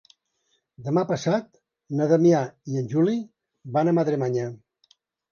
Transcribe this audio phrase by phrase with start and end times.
[0.85, 1.59] Demà passat
[1.99, 2.39] na Damià
[2.75, 3.13] i en Juli
[3.77, 4.47] van a Madremanya.